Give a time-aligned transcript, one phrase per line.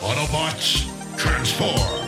[0.00, 2.06] Autobots, transform!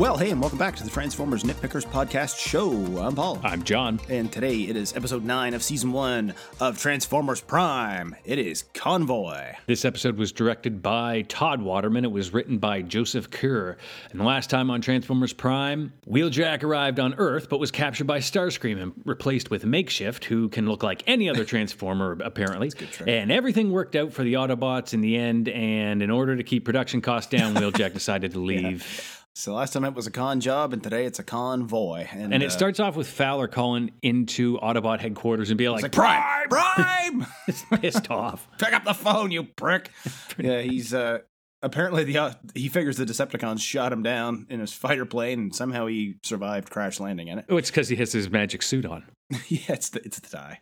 [0.00, 2.72] Well, hey, and welcome back to the Transformers Nitpickers Podcast Show.
[2.98, 3.38] I'm Paul.
[3.42, 4.00] I'm John.
[4.08, 8.16] And today it is episode 9 of season 1 of Transformers Prime.
[8.24, 9.56] It is Convoy.
[9.66, 12.06] This episode was directed by Todd Waterman.
[12.06, 13.76] It was written by Joseph Kerr.
[14.10, 18.80] And last time on Transformers Prime, Wheeljack arrived on Earth but was captured by Starscream
[18.80, 22.72] and replaced with Makeshift, who can look like any other Transformer, apparently.
[23.06, 25.50] And everything worked out for the Autobots in the end.
[25.50, 29.18] And in order to keep production costs down, Wheeljack decided to leave.
[29.34, 32.06] So last time it was a con job, and today it's a convoy.
[32.12, 35.84] And, And it uh, starts off with Fowler calling into Autobot headquarters and being like,
[35.84, 36.48] it's like, Prime!
[36.48, 37.26] Prime!
[37.80, 38.48] pissed off.
[38.58, 39.90] Pick up the phone, you prick!
[40.38, 41.20] yeah, he's, uh,
[41.62, 45.54] apparently the uh, he figures the Decepticons shot him down in his fighter plane, and
[45.54, 47.46] somehow he survived crash landing in it.
[47.48, 49.04] Oh, it's because he has his magic suit on.
[49.48, 50.58] yeah, it's the, it's the tie.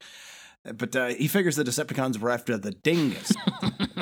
[0.64, 3.28] But uh, he figures the Decepticons were after the Dingus.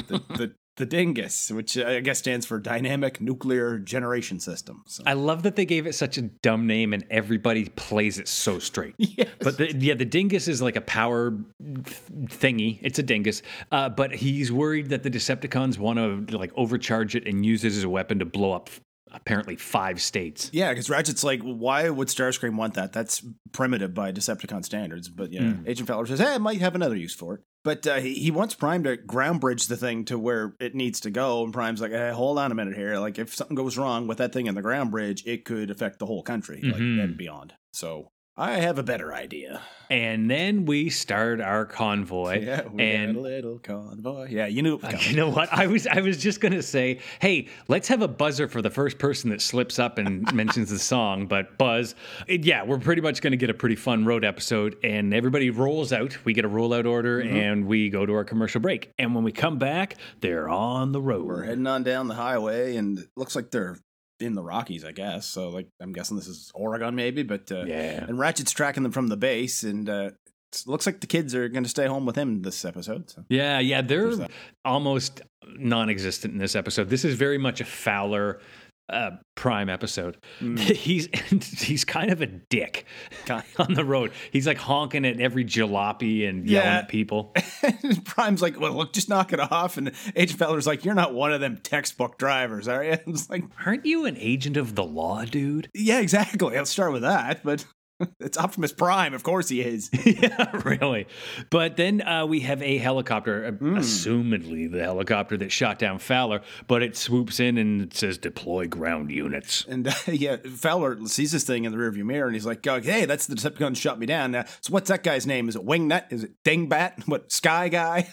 [0.08, 4.82] the, the, the Dingus, which uh, I guess stands for Dynamic Nuclear Generation System.
[4.86, 5.02] So.
[5.06, 8.58] I love that they gave it such a dumb name and everybody plays it so
[8.58, 8.94] straight.
[9.16, 9.28] Yes.
[9.38, 11.30] But the, yeah, the dingus is like a power
[11.62, 12.78] thingy.
[12.82, 13.40] It's a dingus.
[13.72, 17.68] Uh, but he's worried that the Decepticons want to like overcharge it and use it
[17.68, 18.68] as a weapon to blow up
[19.12, 20.50] apparently five states.
[20.52, 22.92] Yeah, because Ratchet's like, why would Starscream want that?
[22.92, 25.08] That's primitive by Decepticon standards.
[25.08, 27.40] But yeah, Agent Fowler says, hey, I might have another use for it.
[27.64, 31.00] But uh, he, he wants Prime to ground bridge the thing to where it needs
[31.00, 31.42] to go.
[31.42, 32.98] And Prime's like, hey, hold on a minute here.
[32.98, 35.98] Like, if something goes wrong with that thing in the ground bridge, it could affect
[35.98, 37.02] the whole country like, Mhm.
[37.02, 37.54] and beyond.
[37.72, 39.62] So I have a better idea.
[39.88, 42.42] And then we start our convoy.
[42.46, 44.26] Yeah, we and a little convoy.
[44.30, 45.00] Yeah, you knew was coming.
[45.08, 45.48] You know what?
[45.52, 48.98] I was I was just gonna say, hey, let's have a buzzer for the first
[48.98, 51.26] person that slips up and mentions the song.
[51.28, 51.94] But Buzz,
[52.26, 55.92] it- yeah, we're pretty much gonna get a pretty fun road episode, and everybody rolls
[55.92, 56.18] out.
[56.24, 57.36] We get a rollout order, Mm-hmm.
[57.36, 58.92] and we go to our commercial break.
[58.98, 61.26] And when we come back, they're on the road.
[61.26, 63.78] We're heading on down the highway, and it looks like they're
[64.20, 65.26] in the Rockies, I guess.
[65.26, 67.22] So, like, I'm guessing this is Oregon, maybe.
[67.22, 68.04] But uh, Yeah.
[68.04, 70.10] and Ratchet's tracking them from the base, and uh,
[70.52, 73.10] it looks like the kids are going to stay home with him this episode.
[73.10, 73.24] So.
[73.28, 74.28] Yeah, yeah, they're
[74.64, 75.20] almost
[75.58, 76.88] non-existent in this episode.
[76.88, 78.40] This is very much a Fowler
[78.88, 80.16] uh, Prime episode.
[80.40, 80.58] Mm.
[80.76, 81.08] He's
[81.60, 82.84] he's kind of a dick
[83.58, 84.12] on the road.
[84.30, 86.78] He's like honking at every jalopy and yelling Yeah.
[86.78, 87.34] at people.
[87.62, 91.12] And Prime's like, "Well, look, just knock it off." And Agent Fowler's like, "You're not
[91.14, 94.84] one of them textbook drivers, are you?" It's like, Aren't you an agent of the
[94.84, 95.68] law, dude?
[95.74, 96.56] yeah, exactly.
[96.56, 97.64] I'll start with that, but
[98.20, 99.90] it's Optimus Prime, of course he is.
[100.04, 101.06] yeah, really.
[101.50, 103.76] But then uh, we have a helicopter, Hmm.
[103.76, 108.66] assumedly the helicopter that shot down Fowler, but it swoops in and it says deploy
[108.66, 109.64] ground units.
[109.68, 112.80] And uh, yeah, Fowler sees this thing in the rearview mirror, and he's like, oh,
[112.80, 115.48] "Hey, that's the Decepticon shot me down." Now, so what's that guy's name?
[115.48, 116.12] Is it Wingnut?
[116.12, 117.06] Is it Dingbat?
[117.08, 118.08] What Sky Guy?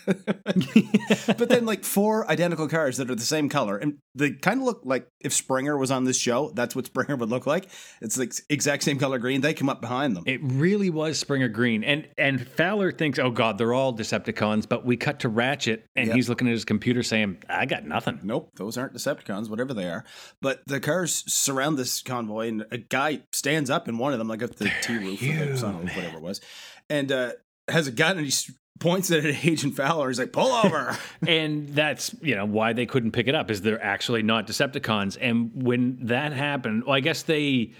[0.46, 4.66] but then, like four identical cars that are the same color, and they kind of
[4.66, 6.52] look like if Springer was on this show.
[6.56, 7.68] That's what Springer would look like.
[8.02, 9.42] It's like exact same color green.
[9.42, 10.24] They come up behind them.
[10.26, 11.84] It really was Springer Green.
[11.84, 14.68] And and Fowler thinks, oh God, they're all Decepticons.
[14.68, 16.16] But we cut to Ratchet and Yep.
[16.16, 18.20] he's looking at his computer saying, I got nothing.
[18.24, 20.04] Nope, those aren't Decepticons, whatever they are.
[20.42, 24.28] But the cars surround this convoy, and a guy stands up in one of them,
[24.28, 26.42] like up the T roof, or the sun roof, whatever it was,
[26.90, 27.32] and uh,
[27.68, 28.34] has a gun, and he
[28.80, 30.10] points it at Agent Fowler.
[30.10, 30.98] He's like, "Pull over!"
[31.28, 35.18] And that's, you know, why they couldn't pick it up is they're actually not Decepticons.
[35.22, 37.72] And when that happened, well, I guess they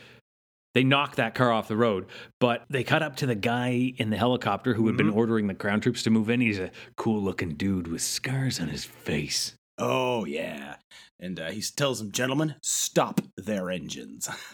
[0.74, 2.08] they knocked that car off the road,
[2.40, 5.54] but they cut up to the guy in the helicopter who had been ordering the
[5.54, 6.42] ground troops to move in.
[6.42, 9.56] He's a cool looking dude with scars on his face.
[9.78, 10.76] oh yeah,
[11.20, 14.28] and uh, he tells them, "Gentlemen, stop their engines."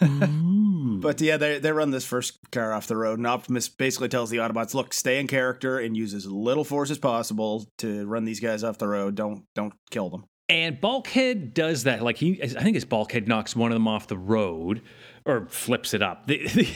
[1.00, 4.30] but yeah, they they run this first car off the road, and Optimus basically tells
[4.30, 8.24] the Autobots, "Look, stay in character and use as little force as possible to run
[8.24, 9.14] these guys off the road.
[9.14, 12.02] Don't don't kill them." And Bulkhead does that.
[12.02, 14.82] Like he, I think his Bulkhead knocks one of them off the road
[15.26, 16.26] or flips it up.
[16.26, 16.68] The- the-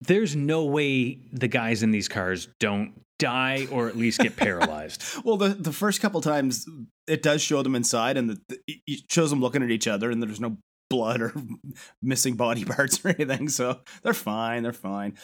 [0.00, 5.02] there's no way the guys in these cars don't die or at least get paralyzed.
[5.24, 6.66] Well, the the first couple times
[7.08, 10.22] it does show them inside, and the, it shows them looking at each other, and
[10.22, 10.56] there's no
[10.88, 11.32] blood or
[12.02, 14.62] missing body parts or anything, so they're fine.
[14.62, 15.18] They're fine.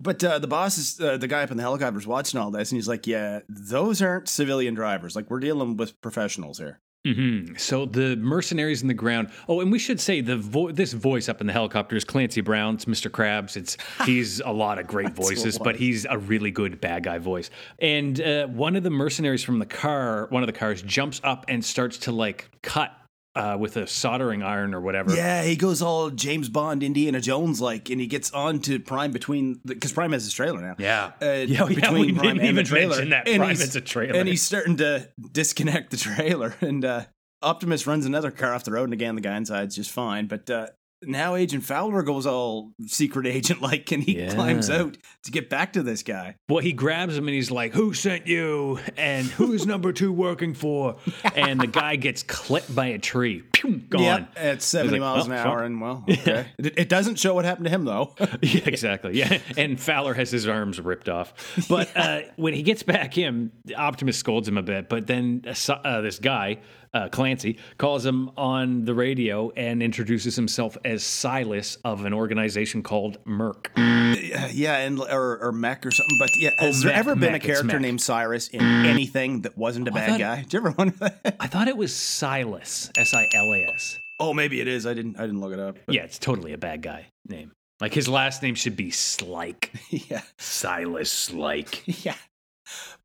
[0.00, 2.50] But uh, the boss is uh, the guy up in the helicopter is watching all
[2.52, 5.16] this, and he's like, "Yeah, those aren't civilian drivers.
[5.16, 9.30] Like we're dealing with professionals here." Hmm So the mercenaries in the ground.
[9.48, 12.40] Oh, and we should say the vo- this voice up in the helicopter is Clancy
[12.40, 12.74] Brown.
[12.74, 13.10] It's Mr.
[13.10, 13.56] Krabs.
[13.56, 13.76] It's
[14.06, 17.50] he's a lot of great voices, but he's a really good bad guy voice.
[17.80, 21.44] And uh, one of the mercenaries from the car, one of the cars, jumps up
[21.48, 22.92] and starts to like cut
[23.34, 25.14] uh, with a soldering iron or whatever.
[25.14, 29.10] Yeah, he goes all James Bond, Indiana Jones like, and he gets on to Prime
[29.12, 30.74] between because Prime has his trailer now.
[30.78, 31.12] Yeah.
[31.22, 33.74] uh, Yeah, we between Prime didn't and the even trailer, mention that and Prime is
[33.76, 34.18] a trailer.
[34.18, 37.04] and he's starting to disconnect the trailer, and uh,
[37.42, 40.48] Optimus runs another car off the road, and again the guy inside's just fine, but.
[40.50, 40.66] Uh,
[41.02, 44.34] now Agent Fowler goes all secret agent like, and he Yeah.
[44.34, 46.36] climbs out to get back to this guy.
[46.48, 48.78] Well, he grabs him and he's like, "Who sent you?
[48.96, 50.96] And who's number two working for?"
[51.34, 53.42] And the guy gets clipped by a tree.
[53.52, 54.02] Pew, gone.
[54.02, 56.46] Yeah, at 70 like, miles "Oh, an fuck." hour, and well, okay.
[56.58, 58.14] it, it doesn't show what happened to him though.
[58.42, 59.18] Yeah, exactly.
[59.18, 61.32] Yeah, and Fowler has his arms ripped off.
[61.68, 64.88] But uh, when he gets back in, Optimus scolds him a bit.
[64.88, 66.58] But then uh, uh, this guy,
[66.94, 72.82] uh, Clancy, calls him on the radio and introduces himself as Silas of an organization
[72.82, 73.70] called Merc.
[73.76, 76.16] Yeah, yeah, and or, or Mech or something.
[76.18, 79.56] But yeah, has there Mech, ever been Mech, a character named Cyrus in anything that
[79.56, 80.36] wasn't a bad thought- guy?
[80.42, 81.36] Did you ever wonder that?
[81.40, 83.98] I thought it was Silas, S I L A S.
[84.20, 84.86] oh, maybe it is.
[84.86, 85.18] I didn't.
[85.18, 85.76] I didn't look it up.
[85.86, 87.52] but- Yeah, it's totally a bad guy name.
[87.80, 89.72] Like his last name should be Slike.
[89.90, 91.82] yeah, Silas Slike.
[92.04, 92.14] yeah.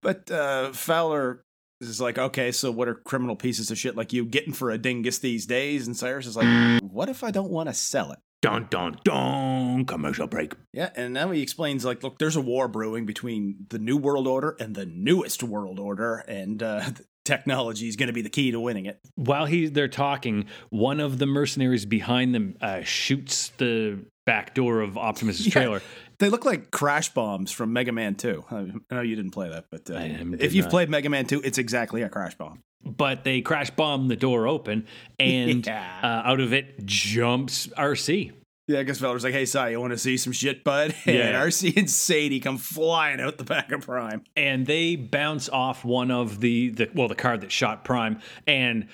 [0.02, 1.42] But uh, Fowler
[1.82, 4.78] is like, okay, so what are criminal pieces of shit like you getting for a
[4.78, 5.88] dingus these days?
[5.88, 8.20] And Cyrus is like, what if I don't want to sell it?
[8.42, 9.86] Dun dun dun.
[9.86, 10.54] Commercial break.
[10.72, 14.28] Yeah, and now he explains like, look, there's a war brewing between the New World
[14.28, 16.86] Order and the newest World Order, and uh,
[17.26, 19.00] technology is going to be the key to winning it.
[19.16, 24.82] While he they're talking, one of the mercenaries behind them uh, shoots the back door
[24.82, 25.52] of Optimus's Yeah.
[25.54, 25.82] trailer.
[26.20, 28.44] They look like crash bombs from Mega Man 2.
[28.52, 29.96] I know you didn't play that, but uh,
[30.40, 30.72] if you've not.
[30.72, 32.62] played Mega Man 2, it's exactly a crash bomb.
[32.84, 34.86] But they crash bomb the door open,
[35.20, 36.00] and Yeah.
[36.04, 38.32] uh, out of it jumps Arcee.
[38.68, 40.94] Yeah, I guess Fowler's like, hey, Si, you want to see some shit, bud?
[41.06, 41.42] And Yeah.
[41.42, 44.24] Arcee and Sadie come flying out the back of Prime.
[44.36, 48.88] and they bounce off one of the, the well the car that shot prime and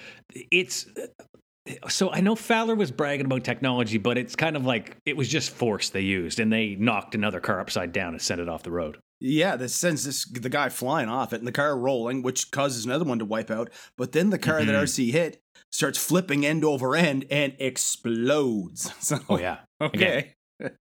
[0.51, 0.85] it's
[1.87, 5.29] so i know fowler was bragging about technology but it's kind of like it was
[5.29, 8.63] just force they used and they knocked another car upside down and sent it off
[8.63, 12.21] the road Yeah, this sends this the guy flying off it and the car rolling,
[12.23, 13.69] which causes another one to wipe out.
[13.97, 14.81] But then the car that Mhm.
[14.83, 15.39] Arcee hit
[15.71, 18.91] starts flipping end over end and explodes.
[18.99, 20.33] So, oh yeah okay.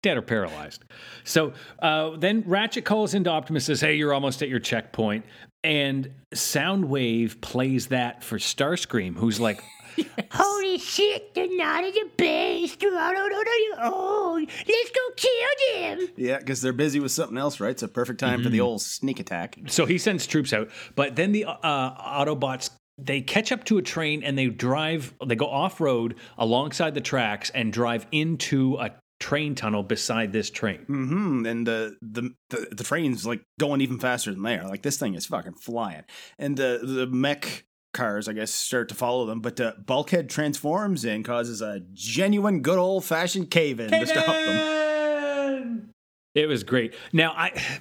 [0.02, 0.84] dead or paralyzed
[1.25, 5.25] so uh, then ratchet calls into optimus says hey you're almost at your checkpoint
[5.64, 9.62] and soundwave plays that for starscream who's like
[10.31, 12.76] Holy shit, they're not at the base.
[12.82, 16.08] Oh, let's go kill them.
[16.16, 17.70] Yeah, because they're busy with something else, right?
[17.70, 19.58] It's a perfect time for the old sneak attack.
[19.66, 23.82] So he sends troops out, but then the uh, Autobots they catch up to a
[23.82, 25.14] train and they drive.
[25.25, 30.50] They go off road alongside the tracks and drive into a train tunnel beside this
[30.50, 30.81] train.
[30.88, 31.46] Mm-hmm.
[31.46, 34.69] And the, the the the train's like going even faster than they are.
[34.69, 36.04] Like this thing is fucking flying.
[36.38, 37.65] And the the mech
[37.96, 39.40] cars, I guess, start to follow them.
[39.40, 44.26] But uh, Bulkhead transforms and causes a genuine, good old fashioned cave in to stop
[44.26, 45.93] them.
[46.34, 46.94] It was great.
[47.12, 47.81] Now I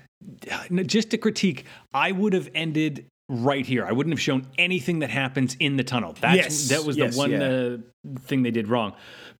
[0.85, 3.85] just to critique, I would have ended right here.
[3.85, 6.15] I wouldn't have shown anything that happens in the tunnel.
[6.19, 8.15] That's Yes, that was yes, the one yeah.
[8.15, 8.93] uh, thing they did wrong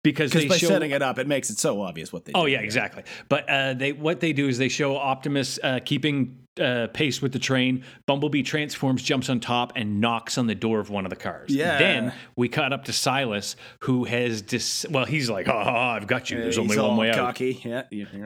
[0.03, 2.39] because they by show setting it up, it makes it so obvious what they do.
[2.39, 3.03] Oh yeah, exactly.
[3.29, 7.33] But uh, they what they do is they show Optimus uh, keeping uh, pace with
[7.33, 7.83] the train.
[8.05, 11.53] Bumblebee transforms, jumps on top, and knocks on the door of one of the cars.
[11.53, 11.77] Yeah.
[11.77, 16.07] Then we cut up to Silas, who has dis- well, he's like, "Ha "Oh, I've
[16.07, 16.37] got you.
[16.39, 17.61] There's only one way out." cocky.
[17.63, 17.83] Yeah,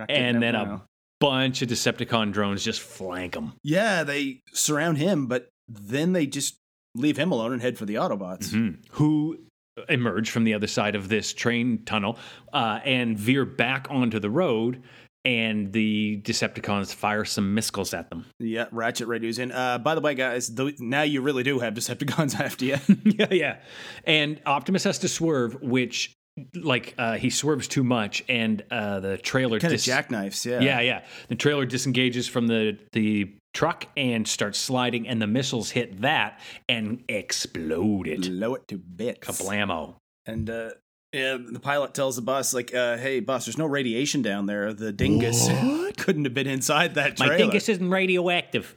[0.09, 0.81] And then a
[1.19, 3.54] bunch of Decepticon drones just flank him.
[3.64, 6.57] yeah, they surround him, but then they just
[6.95, 8.52] leave him alone and head for the Autobots.
[8.92, 9.38] Who
[9.88, 12.18] emerge from the other side of this train tunnel
[12.52, 14.83] uh, and veer back onto the road.
[15.26, 18.26] And the Decepticons fire some missiles at them.
[18.40, 19.52] Yeah, Ratchet radios in.
[19.52, 22.78] Uh, by the way, guys, th- now you really do have Decepticons after you.
[23.04, 23.57] yeah, yeah.
[24.06, 26.14] And Optimus has to swerve, which
[26.56, 30.46] like uh, he swerves too much, and uh, the trailer kind of jackknifes.
[30.46, 30.60] Yeah.
[30.60, 31.06] Yeah, yeah.
[31.28, 36.40] The trailer disengages from the the truck and starts sliding, and the missiles hit that
[36.68, 38.22] and exploded.
[38.22, 39.28] Blow it to bits.
[39.28, 39.96] Kablamo.
[40.26, 40.72] And uh,
[41.14, 44.74] yeah, the pilot tells the boss, like, uh, "Hey, boss, there's no radiation down there.
[44.74, 45.48] The dingus
[45.98, 48.76] couldn't have been inside that trailer." My dingus isn't radioactive.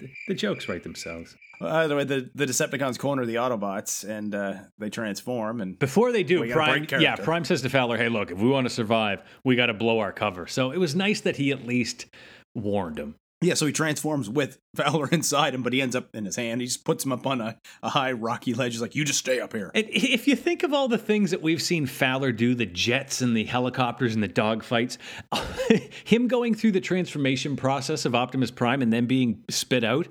[0.00, 1.36] The, the jokes write themselves.
[1.60, 5.60] Well, either way, the, the Decepticons corner the Autobots, and uh, they transform.
[5.60, 7.16] And Before they do, Prime, yeah.
[7.16, 9.98] Prime says to Fowler, "Hey, look, if we want to survive, we got to blow
[9.98, 12.06] our cover." So it was nice that he at least
[12.54, 13.14] warned him.
[13.42, 16.60] yeah, so he transforms with Fowler inside him, but he ends up in his hand.
[16.60, 18.72] He just puts him up on a, a high rocky ledge.
[18.72, 21.30] He's like, "You just stay up here." And if you think of all the things
[21.30, 24.96] that we've seen Fowler do, the jets and the helicopters and the dogfights,
[26.04, 30.08] him going through the transformation process of Optimus Prime and then being spit out,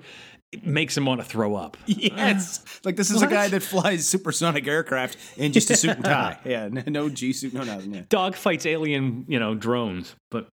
[0.52, 1.76] it makes him want to throw up.
[1.86, 2.64] Yes.
[2.84, 6.38] Like this is a guy that flies supersonic aircraft in just a suit and tie.
[6.44, 7.94] Yeah, no G suit, no nothing.
[7.94, 8.02] Yeah.
[8.08, 10.48] Dog fights alien, you know, drones, but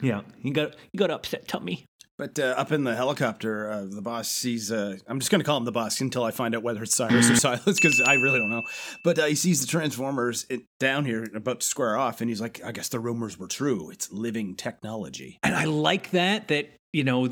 [0.00, 1.86] yeah, he got he got upset tummy.
[2.18, 4.72] But uh, up in the helicopter, uh, the boss sees.
[4.72, 6.94] Uh, I'm just going to call him the boss until I find out whether it's
[6.94, 8.62] Cyrus or Silas because I really don't know.
[9.04, 12.40] But uh, he sees the Transformers it, down here about to square off, and he's
[12.40, 13.90] like, "I guess the rumors were true.
[13.90, 17.28] It's living technology." And I like that that you know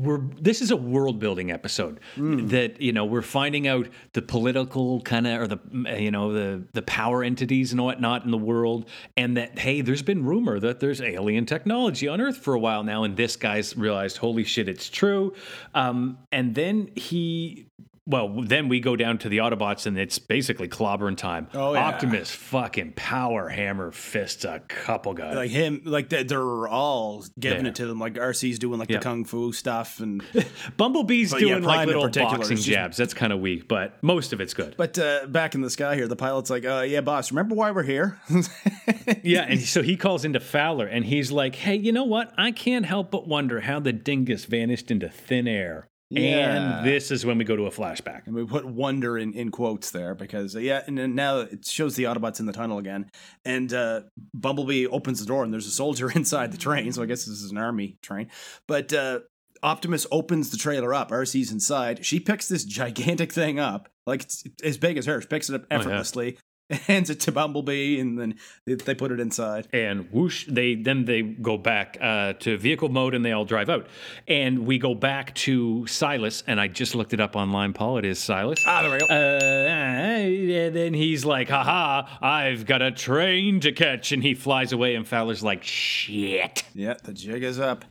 [0.00, 5.02] we're this is a world building episode that you know we're finding out the political
[5.02, 5.58] kind of or the
[6.00, 10.02] you know the the power entities and whatnot in the world and that hey there's
[10.02, 13.76] been rumor that there's alien technology on earth for a while now and this guy's
[13.76, 15.34] realized holy shit it's true.
[15.74, 17.66] Um, and then he
[18.10, 21.48] well, then we go down to the Autobots and it's basically clobbering time.
[21.54, 21.86] Oh, yeah.
[21.86, 25.36] Optimus fucking power hammer fists a couple guys.
[25.36, 27.70] Like him, like they- they're all giving Yeah.
[27.70, 27.98] it to them.
[27.98, 30.22] Like Arcee's doing like the kung fu stuff, and
[30.76, 32.96] Bumblebee's doing like little boxing jabs.
[32.96, 34.74] That's kind of weak, but most of it's good.
[34.76, 37.70] but uh, back in the sky here, the pilot's like, uh, "Yeah, boss, remember why
[37.70, 38.18] we're here?"
[39.22, 42.32] yeah, and so he calls into Fowler and he's like, "Hey, you know what?
[42.36, 46.80] I can't help but wonder how the dingus vanished into thin air." Yeah.
[46.80, 48.26] And this is when we go to a flashback.
[48.26, 51.94] And we put wonder in, in quotes there because, uh, yeah, and now it shows
[51.94, 53.10] the Autobots in the tunnel again.
[53.44, 54.02] And uh,
[54.34, 56.92] Bumblebee opens the door and there's a soldier inside the train.
[56.92, 58.28] So I guess this is an army train.
[58.66, 59.20] But uh,
[59.62, 61.10] Optimus opens the trailer up.
[61.10, 62.04] Arcee's inside.
[62.04, 65.20] She picks this gigantic thing up, like it's as big as her.
[65.20, 66.32] She picks it up yeah.
[66.76, 68.34] effortlessly, hands it to Bumblebee, and then
[68.66, 69.68] they, they put it inside.
[69.72, 73.68] and whoosh they then they go back uh, to vehicle mode and they all drive
[73.68, 73.86] out
[74.28, 78.04] and we go back to silas and i just looked it up online paul it
[78.04, 79.06] is silas Ah, there we go.
[79.06, 84.72] uh, and then he's like haha i've got a train to catch and he flies
[84.72, 87.84] away and fowler's like shit Yeah, the jig is up.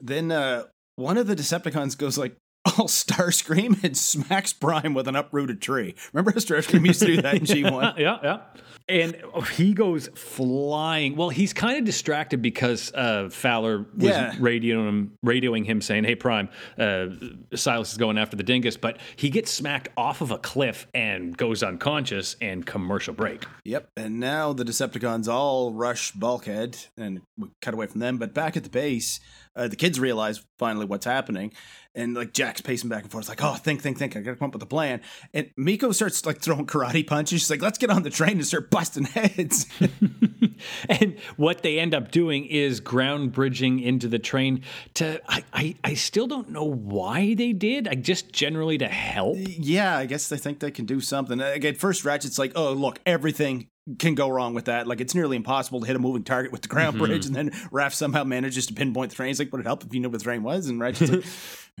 [0.00, 0.64] Then uh,
[0.96, 5.94] one of the Decepticons goes like all Starscream and smacks Prime with an uprooted tree.
[6.12, 7.98] Remember Starscream used to do that in G1?
[7.98, 8.40] yeah, yeah.
[8.88, 9.16] And
[9.54, 11.14] he goes flying.
[11.16, 14.32] Well, he's kind of distracted because uh, Fowler was Yeah.
[14.34, 17.06] radioing him, radioing him, saying, "Hey, Prime, uh,
[17.54, 21.36] Silas is going after the dingus." But he gets smacked off of a cliff and
[21.36, 22.36] goes unconscious.
[22.40, 23.44] And commercial break.
[23.64, 28.18] Yep, and now the Decepticons all rush Bulkhead, and we cut away from them.
[28.18, 29.20] But back at the base,
[29.56, 31.52] uh, the kids realize finally what's happening,
[31.94, 34.16] and like Jack's pacing back and forth, like, "Oh, think, think, think!
[34.16, 35.00] I gotta come up with a plan."
[35.34, 37.40] And Miko starts like throwing karate punches.
[37.40, 39.66] She's like, "Let's get on the train and start busting heads."
[40.88, 44.62] and what they end up doing is ground bridging into the train.
[44.94, 47.88] To I, I, I still don't know why they did.
[47.88, 49.36] I just generally to help.
[49.38, 51.38] yeah, I guess they think they can do something.
[51.38, 53.68] Like, at first, Ratchet's like, "Oh, look, everything."
[53.98, 54.86] Can go wrong with that.
[54.86, 57.50] Like it's nearly impossible to hit a moving target with the ground bridge, and then
[57.72, 59.28] Raf somehow manages to pinpoint the train.
[59.28, 61.24] He's like, "Would it help if you knew what the train was?" And Ratchet's like,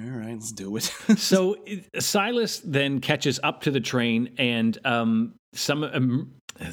[0.00, 1.56] "All right, let's do it." So
[1.94, 6.32] uh, Silas then catches up to the train, and um, some um,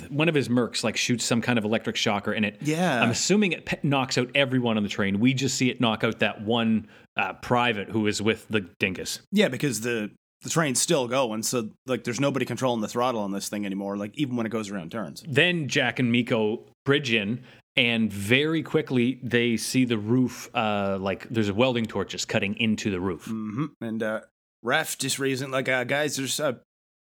[0.09, 2.57] one of his mercs like shoots some kind of electric shocker in it.
[2.62, 3.01] Yeah.
[3.01, 5.19] I'm assuming it pe- knocks out everyone on the train.
[5.19, 9.21] We just see it knock out that one uh, private who is with the dingus.
[9.31, 13.31] Yeah, because the the train's still going, so like there's nobody controlling the throttle on
[13.31, 13.98] this thing anymore.
[13.98, 15.24] Like even when it goes around turns.
[15.27, 17.43] Then Jack and Miko bridge in.
[17.75, 20.50] And very quickly, they see the roof.
[20.53, 23.25] Uh, like there's a welding torches cutting into the roof.
[23.25, 24.22] hmm And uh
[24.62, 26.60] Raf just reason like, uh, guys, there's a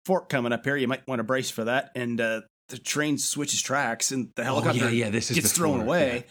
[0.06, 0.78] fork coming up here.
[0.78, 1.92] You might want to brace for that.
[1.96, 5.52] And uh the train switches tracks, and the helicopter Oh, yeah, yeah, this is gets
[5.52, 6.26] before, thrown away.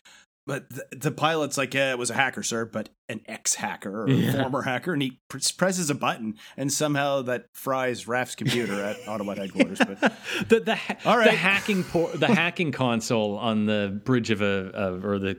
[0.51, 4.03] But the, the pilot's like, yeah, it was a hacker, sir, but an ex hacker
[4.03, 4.33] or a Yeah.
[4.33, 4.93] former hacker.
[4.93, 9.79] And he pr- presses a button, and somehow that fries Raf's computer at Autobot headquarters.
[9.79, 10.01] But
[10.49, 11.31] the the, ha- right.
[11.31, 15.39] the hacking por- the hacking console on the bridge of a of, or the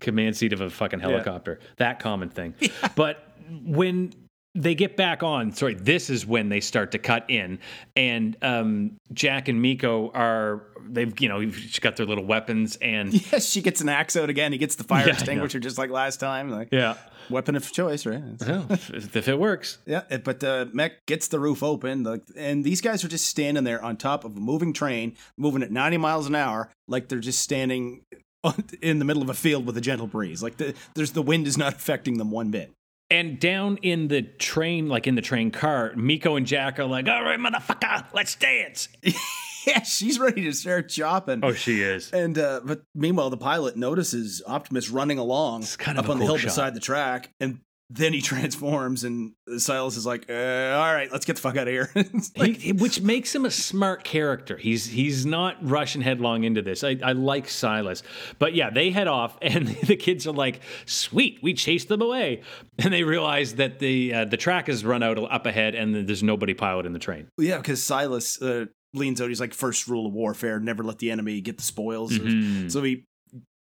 [0.00, 2.54] command seat of a fucking helicopter that common thing
[2.94, 3.32] but
[3.64, 4.12] when
[4.60, 7.58] they get back on sorry this is when they start to cut in
[7.96, 13.12] and um, jack and miko are they've you know each got their little weapons and
[13.32, 14.52] yes, she gets an axe out again.
[14.52, 16.50] He gets the fire Yeah, extinguisher just like last time.
[16.50, 16.96] Like yeah
[17.30, 18.22] weapon of choice, right?
[18.40, 22.22] well, if, if it works Yeah, it- but uh, Mech gets the roof open, like,
[22.36, 25.70] and these guys are just standing there on top of a moving train, moving at
[25.70, 28.00] 90 miles an hour, like they're just standing
[28.42, 30.42] on- in the middle of a field with a gentle breeze.
[30.42, 32.72] Like the, there's the wind is not affecting them one bit.
[33.10, 37.08] And down in the train, like in the train car, Miko and Jack are like,
[37.08, 38.88] all right, motherfucker, let's dance.
[39.66, 41.40] yeah, she's ready to start chopping.
[41.42, 42.10] Oh, she is.
[42.12, 46.18] And uh, but meanwhile, the pilot notices Optimus running along kind of up a on
[46.18, 46.44] the hill shot.
[46.48, 47.60] beside the track, and
[47.90, 51.68] then he transforms, and Silas is like, uh, "All right, let's get the fuck out
[51.68, 51.90] of here."
[52.36, 54.56] like, he, which makes him a smart character.
[54.56, 56.84] He's he's not rushing headlong into this.
[56.84, 58.02] I, I like Silas,
[58.38, 62.42] but yeah, they head off, and the kids are like, "Sweet, we chased them away,"
[62.78, 66.22] and they realize that the uh, the track has run out up ahead, and there's
[66.22, 67.28] nobody piloting the train.
[67.38, 69.28] yeah, because Silas uh, leans out.
[69.28, 72.70] He's like, first rule of warfare: never let the enemy get the spoils." Mhm.
[72.70, 73.04] So he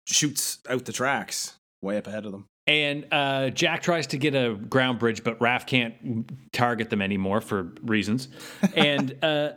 [0.05, 2.47] shoots out the tracks way up ahead of them.
[2.65, 7.41] And uh, Jack tries to get a ground bridge, but Raf can't target them anymore
[7.41, 8.29] for reasons.
[8.73, 9.51] And uh,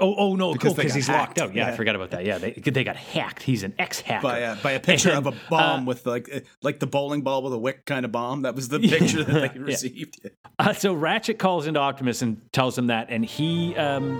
[0.00, 1.38] oh, oh no, Because because he's hacked.
[1.38, 1.54] locked out.
[1.54, 2.24] Yeah, I forgot about that.
[2.24, 3.42] Yeah, they they got hacked.
[3.42, 6.06] He's an ex hacker by a, by a picture And, of a bomb uh, with
[6.06, 8.42] like uh, like the bowling ball with a wick kind of bomb.
[8.42, 9.64] That was the picture that they Yeah.
[9.66, 10.30] received.
[10.58, 14.18] Uh, so Ratchet calls into Optimus and tells him that, and he, um,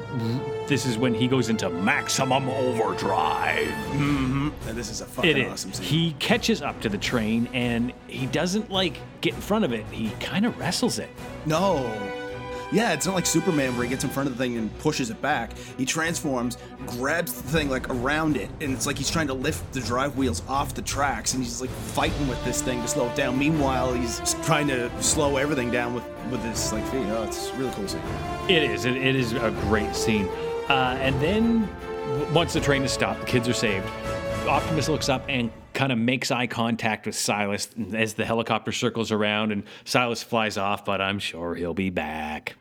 [0.69, 3.67] this is when he goes into maximum overdrive.
[3.67, 4.49] Mm-hmm.
[4.69, 5.51] And this is a fucking It is.
[5.51, 5.87] awesome scene.
[5.87, 9.87] He catches up to the train, and he doesn't like get in front of it.
[9.91, 11.09] He kind of wrestles it.
[11.47, 11.83] no.
[12.73, 15.11] Yeah, it's not like Superman where he gets in front of the thing and pushes
[15.11, 15.57] it back.
[15.79, 19.73] He transforms, grabs the thing like around it, and it's like he's trying to lift
[19.73, 23.09] the drive wheels off the tracks, and he's like fighting with this thing to slow
[23.09, 23.39] it down.
[23.39, 27.07] Meanwhile, he's trying to slow everything down with with his like feet.
[27.07, 28.01] Oh, it's really cool scene.
[28.49, 28.85] It is.
[28.85, 30.29] It, it is a great scene.
[30.69, 31.69] Uh, and then
[32.35, 33.87] once the train is stopped, the kids are saved.
[34.49, 39.13] Optimus looks up and kind of makes eye contact with Silas as the helicopter circles
[39.13, 42.57] around, and Silas flies off, but I'm sure he'll be back.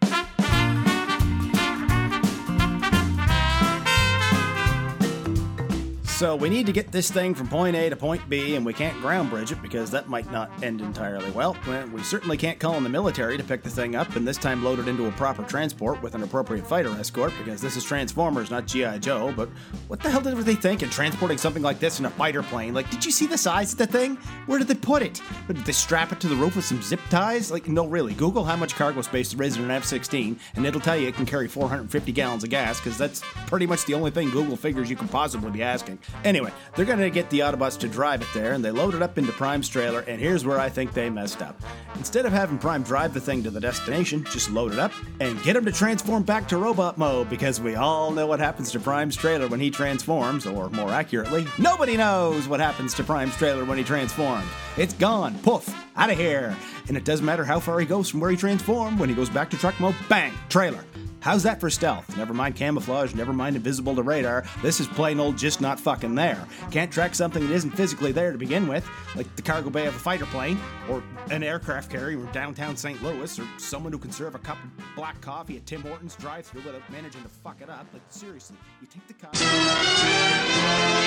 [6.16, 8.72] So we need to get this thing from point A to point B, and we
[8.72, 11.58] can't ground bridge it because that might not end entirely well.
[11.92, 14.64] We certainly can't call in the military to pick the thing up, and this time
[14.64, 18.50] load it into a proper transport with an appropriate fighter escort because this is Transformers,
[18.50, 19.00] not G.I.
[19.00, 19.34] Joe.
[19.36, 19.50] But
[19.90, 22.74] what the hell did they think in transporting something like this in a fighter plane?
[22.74, 24.16] Like, did you see the size of the thing?
[24.46, 25.22] Where did they put it?
[25.48, 27.52] Did they strap it to the roof with some zip ties?
[27.52, 28.14] Like, no, really.
[28.14, 31.10] Google how much cargo space there is in an F 16, and it'll tell you
[31.10, 34.56] it can carry 450 gallons of gas because that's pretty much the only thing Google
[34.56, 36.00] figures you can possibly be asking.
[36.24, 39.02] Anyway, they're going to get the Autobots to drive it there, and they load it
[39.02, 41.62] up into Prime's trailer, and here's where I think they messed up.
[41.96, 45.42] Instead of having Prime drive the thing to the destination, just load it up and
[45.44, 48.80] get him to transform back to robot mode because we all know what happens to
[48.80, 53.66] Prime's trailer when he transforms, or more accurately, nobody knows what happens to Prime's trailer
[53.66, 54.48] when he transforms.
[54.78, 56.56] It's gone, poof, out of here.
[56.88, 59.30] And it doesn't matter how far he goes from where he transformed, when he goes
[59.30, 60.84] back to truck mode, bang, trailer.
[61.26, 62.16] How's that for stealth?
[62.18, 64.44] Never mind camouflage, never mind invisible to radar.
[64.62, 66.48] This is plain old just not fucking there.
[66.70, 69.96] Can't track something that isn't physically there to begin with, like the cargo bay of
[69.96, 73.02] a fighter plane, or an aircraft carrier in downtown St.
[73.02, 76.46] Louis, or someone who can serve a cup of black coffee at Tim Hortons drive
[76.46, 77.88] through without managing to fuck it up.
[77.92, 81.05] Like, seriously, you take the coffee.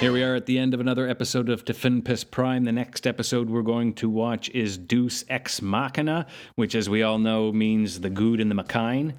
[0.00, 2.64] Here we are at the end of another episode of Defenpus Prime.
[2.64, 7.18] The next episode we're going to watch is Deus Ex Machina, which, as we all
[7.18, 9.12] know, means the good and the Makine.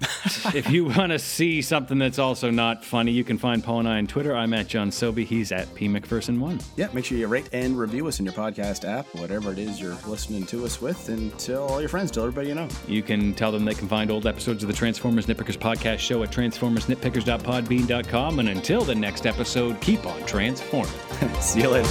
[0.56, 3.88] if you want to see something that's also not funny, you can find Paul and
[3.88, 4.34] I on Twitter.
[4.34, 5.24] I'm at John Sobey.
[5.24, 6.64] He's at P McPherson1.
[6.74, 9.80] Yeah, make sure you rate and review us in your podcast app, whatever it is
[9.80, 12.66] you're listening to us with, and tell all your friends, tell everybody you know.
[12.88, 16.24] You can tell them they can find old episodes of the Transformers Nitpickers podcast show
[16.24, 18.38] at transformersnitpickers.podbean.com.
[18.40, 20.71] And until the next episode, keep on transforming.
[21.40, 21.86] See you later.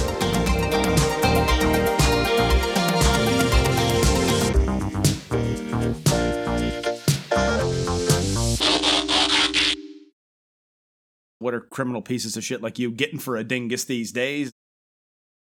[11.38, 14.50] What are criminal pieces of shit like you getting for a dingus these days?